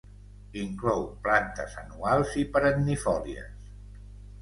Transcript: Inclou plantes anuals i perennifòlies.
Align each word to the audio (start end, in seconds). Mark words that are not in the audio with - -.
Inclou 0.61 1.03
plantes 1.27 1.77
anuals 1.83 2.35
i 2.45 2.49
perennifòlies. 2.57 3.73